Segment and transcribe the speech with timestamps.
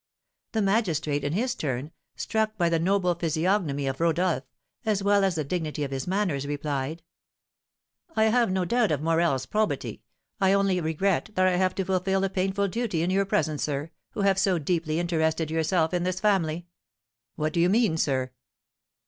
[0.53, 4.45] The magistrate, in his turn, struck by the noble physiognomy of Rodolph,
[4.83, 7.03] as well as the dignity of his manners, replied:
[8.15, 10.01] "I have no doubt of Morel's probity.
[10.39, 14.21] I only regret I have to fulfil a painful duty in your presence, sir, who
[14.21, 16.65] have so deeply interested yourself in this family."
[17.35, 18.31] "What do you mean, sir?"